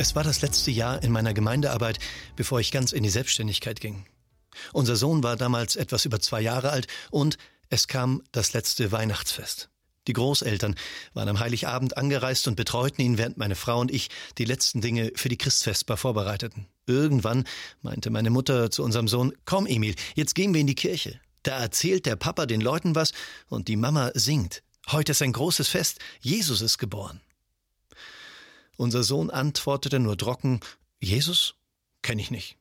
[0.00, 1.98] Es war das letzte Jahr in meiner Gemeindearbeit,
[2.34, 4.06] bevor ich ganz in die Selbstständigkeit ging.
[4.72, 7.36] Unser Sohn war damals etwas über zwei Jahre alt und
[7.68, 9.68] es kam das letzte Weihnachtsfest.
[10.06, 10.74] Die Großeltern
[11.12, 15.12] waren am Heiligabend angereist und betreuten ihn, während meine Frau und ich die letzten Dinge
[15.16, 16.66] für die Christfestbar vorbereiteten.
[16.86, 17.44] Irgendwann
[17.82, 21.20] meinte meine Mutter zu unserem Sohn, komm Emil, jetzt gehen wir in die Kirche.
[21.42, 23.12] Da erzählt der Papa den Leuten was
[23.48, 24.62] und die Mama singt.
[24.88, 27.20] Heute ist ein großes Fest, Jesus ist geboren.
[28.80, 30.60] Unser Sohn antwortete nur trocken,
[31.00, 31.54] Jesus?
[32.00, 32.56] Kenn ich nicht.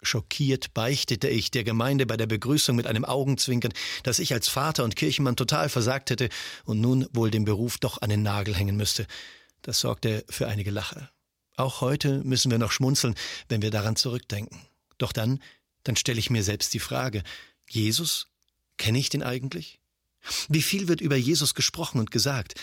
[0.00, 3.74] Schockiert beichtete ich der Gemeinde bei der Begrüßung mit einem Augenzwinkern,
[4.04, 6.30] dass ich als Vater und Kirchenmann total versagt hätte
[6.64, 9.06] und nun wohl den Beruf doch an den Nagel hängen müsste.
[9.60, 11.10] Das sorgte für einige Lacher.
[11.56, 13.14] Auch heute müssen wir noch schmunzeln,
[13.50, 14.62] wenn wir daran zurückdenken.
[14.96, 15.42] Doch dann,
[15.82, 17.22] dann stelle ich mir selbst die Frage,
[17.68, 18.28] Jesus?
[18.78, 19.78] Kenne ich den eigentlich?
[20.48, 22.54] Wie viel wird über Jesus gesprochen und gesagt?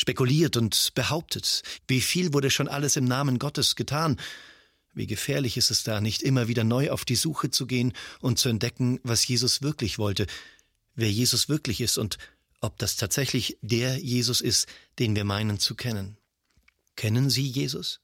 [0.00, 1.62] Spekuliert und behauptet.
[1.86, 4.18] Wie viel wurde schon alles im Namen Gottes getan?
[4.94, 8.38] Wie gefährlich ist es da, nicht immer wieder neu auf die Suche zu gehen und
[8.38, 10.26] zu entdecken, was Jesus wirklich wollte,
[10.94, 12.16] wer Jesus wirklich ist und
[12.62, 16.16] ob das tatsächlich der Jesus ist, den wir meinen zu kennen.
[16.96, 18.00] Kennen Sie Jesus?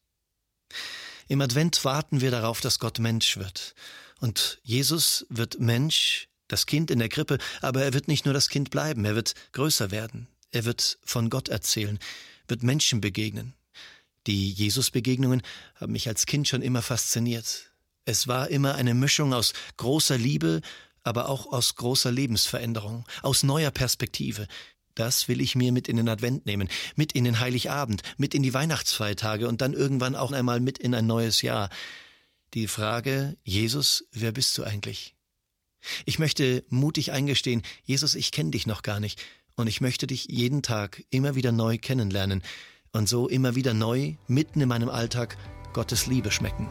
[1.29, 3.75] Im Advent warten wir darauf, dass Gott Mensch wird.
[4.21, 8.51] Und Jesus wird Mensch, das Kind in der Krippe, aber er wird nicht nur das
[8.51, 10.29] Kind bleiben, er wird größer werden.
[10.51, 11.99] Er wird von Gott erzählen,
[12.49, 13.55] wird Menschen begegnen.
[14.27, 15.43] Die Jesus-Begegnungen
[15.77, 17.71] haben mich als Kind schon immer fasziniert.
[18.05, 20.63] Es war immer eine Mischung aus großer Liebe,
[21.03, 24.49] aber auch aus großer Lebensveränderung, aus neuer Perspektive.
[24.97, 28.43] Das will ich mir mit in den Advent nehmen, mit in den Heiligabend, mit in
[28.43, 31.69] die Weihnachtsfeiertage und dann irgendwann auch einmal mit in ein neues Jahr.
[32.55, 35.15] Die Frage, Jesus, wer bist du eigentlich?
[36.05, 39.23] Ich möchte mutig eingestehen, Jesus, ich kenne dich noch gar nicht
[39.57, 42.43] und ich möchte dich jeden Tag immer wieder neu kennenlernen
[42.93, 45.37] und so immer wieder neu, mitten in meinem Alltag,
[45.73, 46.69] Gottes Liebe schmecken.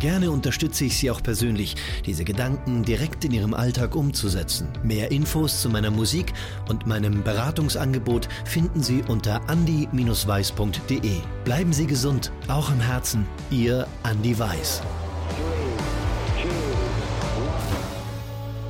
[0.00, 4.68] Gerne unterstütze ich Sie auch persönlich, diese Gedanken direkt in Ihrem Alltag umzusetzen.
[4.82, 6.34] Mehr Infos zu meiner Musik
[6.68, 11.20] und meinem Beratungsangebot finden Sie unter andi-weiß.de.
[11.46, 13.26] Bleiben Sie gesund, auch im Herzen.
[13.50, 14.82] Ihr Andi Weiß.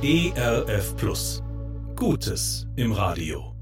[0.01, 1.41] ERF Plus.
[1.95, 3.54] Gutes im Radio.